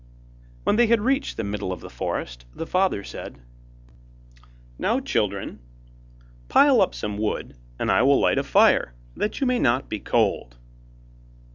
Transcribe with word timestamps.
When 0.63 0.77
they 0.77 0.87
had 0.87 1.01
reached 1.01 1.37
the 1.37 1.43
middle 1.43 1.71
of 1.71 1.79
the 1.81 1.87
forest, 1.91 2.45
the 2.55 2.65
father 2.65 3.03
said: 3.03 3.39
'Now, 4.79 4.99
children, 4.99 5.59
pile 6.49 6.81
up 6.81 6.95
some 6.95 7.19
wood, 7.19 7.55
and 7.77 7.91
I 7.91 8.01
will 8.01 8.19
light 8.19 8.39
a 8.39 8.43
fire 8.43 8.95
that 9.15 9.39
you 9.39 9.45
may 9.45 9.59
not 9.59 9.89
be 9.89 9.99
cold. 9.99 10.57